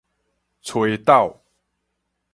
[0.63, 1.43] 炊斗